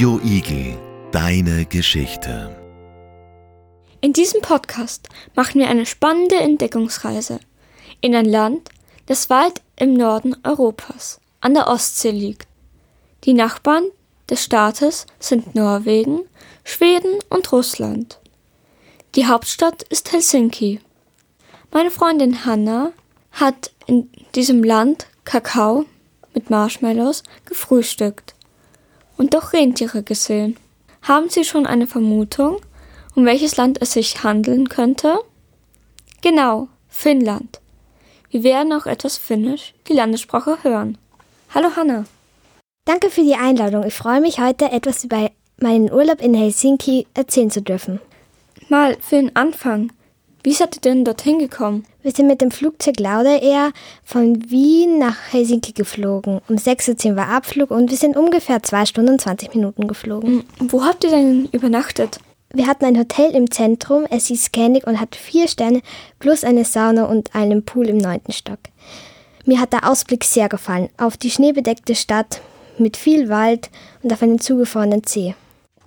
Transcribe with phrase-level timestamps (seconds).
[0.00, 0.78] Radio Igel,
[1.12, 2.56] deine Geschichte.
[4.00, 7.38] In diesem Podcast machen wir eine spannende Entdeckungsreise
[8.00, 8.70] in ein Land,
[9.04, 12.48] das weit im Norden Europas an der Ostsee liegt.
[13.24, 13.82] Die Nachbarn
[14.30, 16.20] des Staates sind Norwegen,
[16.64, 18.20] Schweden und Russland.
[19.16, 20.80] Die Hauptstadt ist Helsinki.
[21.72, 22.92] Meine Freundin Hanna
[23.32, 25.84] hat in diesem Land Kakao
[26.32, 28.34] mit Marshmallows gefrühstückt
[29.20, 30.56] und doch Rentiere gesehen.
[31.02, 32.56] Haben Sie schon eine Vermutung,
[33.14, 35.18] um welches Land es sich handeln könnte?
[36.22, 37.60] Genau, Finnland.
[38.30, 40.96] Wir werden auch etwas Finnisch, die Landessprache, hören.
[41.54, 42.06] Hallo Hanna.
[42.86, 43.84] Danke für die Einladung.
[43.84, 48.00] Ich freue mich heute etwas über meinen Urlaub in Helsinki erzählen zu dürfen.
[48.70, 49.92] Mal für den Anfang.
[50.42, 51.84] Wie seid ihr denn dorthin gekommen?
[52.02, 53.72] Wir sind mit dem Flugzeug Lauda Air
[54.02, 56.40] von Wien nach Helsinki geflogen.
[56.48, 60.44] Um 6.10 Uhr war Abflug und wir sind ungefähr 2 Stunden und 20 Minuten geflogen.
[60.58, 62.20] Hm, wo habt ihr denn übernachtet?
[62.54, 65.82] Wir hatten ein Hotel im Zentrum, es hieß Scandic und hat vier Sterne
[66.18, 68.60] plus eine Sauna und einen Pool im neunten Stock.
[69.44, 72.40] Mir hat der Ausblick sehr gefallen, auf die schneebedeckte Stadt
[72.78, 73.68] mit viel Wald
[74.02, 75.34] und auf einen zugefrorenen See.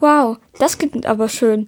[0.00, 1.66] Wow, das klingt aber schön.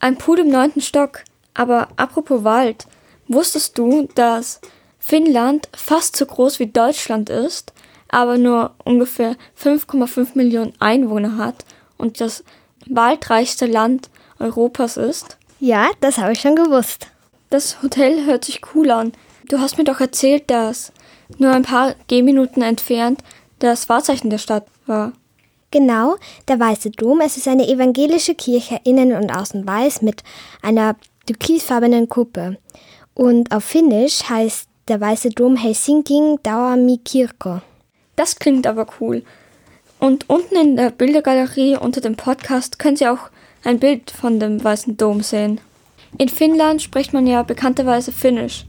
[0.00, 1.22] Ein Pool im neunten Stock.
[1.56, 2.86] Aber apropos Wald,
[3.28, 4.60] wusstest du, dass
[4.98, 7.72] Finnland fast so groß wie Deutschland ist,
[8.08, 11.64] aber nur ungefähr 5,5 Millionen Einwohner hat
[11.96, 12.44] und das
[12.86, 15.38] waldreichste Land Europas ist?
[15.58, 17.08] Ja, das habe ich schon gewusst.
[17.48, 19.12] Das Hotel hört sich cool an.
[19.48, 20.92] Du hast mir doch erzählt, dass
[21.38, 23.22] nur ein paar Gehminuten entfernt
[23.60, 25.12] das Wahrzeichen der Stadt war.
[25.70, 26.16] Genau,
[26.48, 27.20] der Weiße Dom.
[27.20, 30.22] Es ist eine evangelische Kirche, innen und außen weiß, mit
[30.62, 30.96] einer
[31.26, 32.58] türkisfarbenen Kuppe.
[33.14, 37.60] Und auf Finnisch heißt der Weiße Dom Helsinki Dauami Kirko.
[38.14, 39.22] Das klingt aber cool.
[39.98, 43.30] Und unten in der Bildergalerie unter dem Podcast können Sie auch
[43.64, 45.60] ein Bild von dem Weißen Dom sehen.
[46.18, 48.66] In Finnland spricht man ja bekannterweise Finnisch.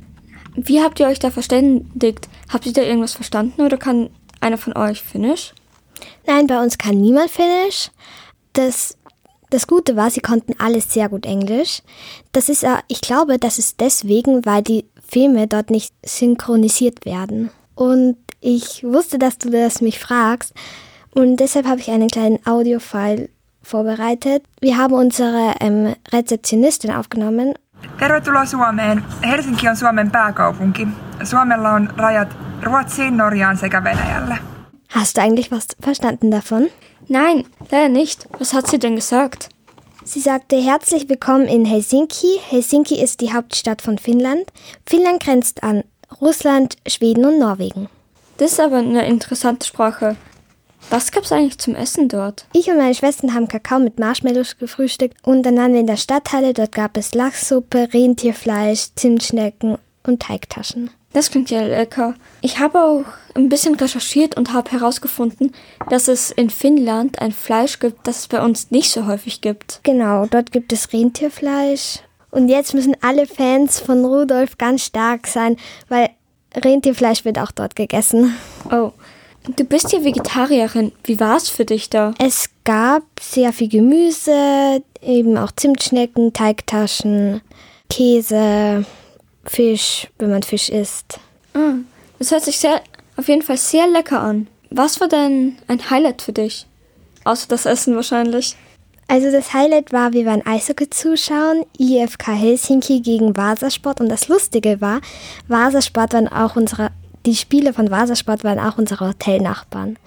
[0.55, 2.27] Wie habt ihr euch da verständigt?
[2.49, 4.09] Habt ihr da irgendwas verstanden oder kann
[4.39, 5.53] einer von euch Finnisch?
[6.25, 7.91] Nein, bei uns kann niemand Finnisch.
[8.53, 8.97] Das,
[9.49, 11.81] das Gute war, sie konnten alles sehr gut Englisch.
[12.31, 17.49] Das ist, ich glaube, das ist deswegen, weil die Filme dort nicht synchronisiert werden.
[17.75, 20.53] Und ich wusste, dass du das mich fragst.
[21.13, 23.29] Und deshalb habe ich einen kleinen Audiofile
[23.63, 24.43] vorbereitet.
[24.61, 27.53] Wir haben unsere ähm, Rezeptionistin aufgenommen.
[27.99, 29.03] Tervetuloa Suomeen.
[29.21, 30.87] Helsinki on Suomen pääkaupunki.
[31.23, 34.56] Suomella on rajat Ruotsiin, Norjaan sekä Venäjälle.
[34.99, 36.69] Hast du eigentlich was verstanden davon?
[37.07, 38.27] Nein, leider nicht.
[38.39, 39.49] Was hat sie denn gesagt?
[40.03, 42.39] Sie sagte herzlich willkommen in Helsinki.
[42.49, 44.51] Helsinki ist die Hauptstadt von Finnland.
[44.87, 45.83] Finnland grenzt an
[46.19, 47.89] Russland, Schweden und Norwegen.
[48.37, 50.15] Das ist aber eine interessante Sprache.
[50.89, 52.47] Was gab's eigentlich zum Essen dort?
[52.53, 55.97] Ich und meine Schwestern haben Kakao mit Marshmallows gefrühstückt und dann waren wir in der
[55.97, 56.55] Stadthalle.
[56.55, 59.77] Dort gab es Lachssuppe, Rentierfleisch, Zimtschnecken
[60.07, 60.89] und Teigtaschen.
[61.13, 62.15] Das klingt ja lecker.
[62.41, 65.53] Ich habe auch ein bisschen recherchiert und habe herausgefunden,
[65.89, 69.79] dass es in Finnland ein Fleisch gibt, das es bei uns nicht so häufig gibt.
[69.83, 71.99] Genau, dort gibt es Rentierfleisch.
[72.29, 75.57] Und jetzt müssen alle Fans von Rudolf ganz stark sein,
[75.87, 76.09] weil
[76.55, 78.35] Rentierfleisch wird auch dort gegessen.
[78.71, 78.91] Oh,
[79.55, 80.91] Du bist ja Vegetarierin.
[81.05, 82.13] Wie war es für dich da?
[82.19, 87.41] Es gab sehr viel Gemüse, eben auch Zimtschnecken, Teigtaschen,
[87.89, 88.85] Käse,
[89.47, 91.19] Fisch, wenn man Fisch isst.
[91.53, 91.73] Ah,
[92.19, 92.81] das hört sich sehr,
[93.15, 94.47] auf jeden Fall sehr lecker an.
[94.69, 96.65] Was war denn ein Highlight für dich?
[97.23, 98.55] Außer das Essen wahrscheinlich.
[99.07, 104.81] Also das Highlight war, wir waren Eishockey zuschauen, IFK Helsinki gegen Vasasport und das Lustige
[104.81, 104.99] war,
[105.47, 106.91] Vasasport waren auch unsere
[107.27, 109.99] die Spiele von Vasasport waren auch unsere Hotelnachbarn.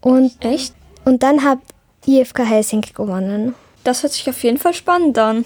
[0.00, 0.72] Und, Echt?
[1.04, 1.58] Und dann hat
[2.06, 3.54] IFK Helsinki gewonnen.
[3.82, 5.44] Das hört sich auf jeden Fall spannend an.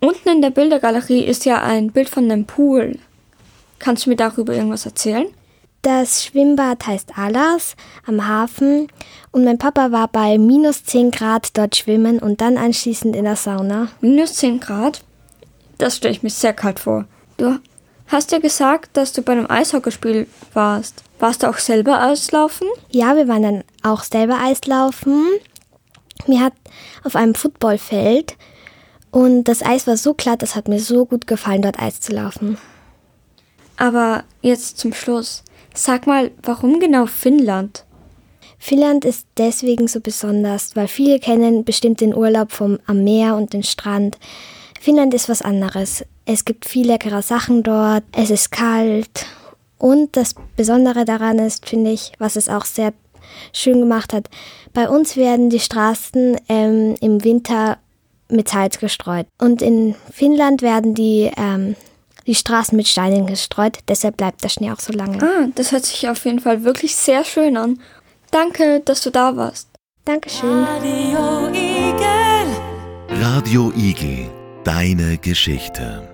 [0.00, 2.98] Unten in der Bildergalerie ist ja ein Bild von einem Pool.
[3.78, 5.26] Kannst du mir darüber irgendwas erzählen?
[5.82, 7.74] Das Schwimmbad heißt Alas
[8.06, 8.88] am Hafen
[9.30, 13.36] und mein Papa war bei minus 10 Grad dort schwimmen und dann anschließend in der
[13.36, 13.88] Sauna.
[14.00, 15.02] Minus 10 Grad?
[15.78, 17.06] Das stelle ich mir sehr kalt vor.
[17.38, 17.58] Du
[18.08, 21.02] Hast ja gesagt, dass du bei einem Eishockeyspiel warst.
[21.18, 22.66] Warst du auch selber Eislaufen?
[22.90, 25.26] Ja, wir waren dann auch selber Eislaufen.
[26.26, 26.54] Mir hat
[27.04, 28.36] auf einem Footballfeld
[29.10, 32.12] und das Eis war so glatt, das hat mir so gut gefallen, dort Eis zu
[32.12, 32.58] laufen.
[33.76, 35.42] Aber jetzt zum Schluss.
[35.74, 37.84] Sag mal, warum genau Finnland?
[38.58, 43.54] Finnland ist deswegen so besonders, weil viele kennen bestimmt den Urlaub vom am Meer und
[43.54, 44.18] den Strand.
[44.78, 46.04] Finnland ist was anderes.
[46.26, 48.04] Es gibt viel leckere Sachen dort.
[48.12, 49.26] Es ist kalt.
[49.78, 52.92] Und das Besondere daran ist, finde ich, was es auch sehr
[53.52, 54.28] schön gemacht hat.
[54.74, 57.78] Bei uns werden die Straßen ähm, im Winter
[58.30, 59.26] mit Salz gestreut.
[59.38, 61.76] Und in Finnland werden die, ähm,
[62.26, 63.78] die Straßen mit Steinen gestreut.
[63.88, 65.22] Deshalb bleibt der Schnee auch so lange.
[65.22, 67.80] Ah, das hört sich auf jeden Fall wirklich sehr schön an.
[68.30, 69.68] Danke, dass du da warst.
[70.04, 70.66] Dankeschön.
[73.10, 74.30] Radio Igel,
[74.64, 76.09] deine Geschichte.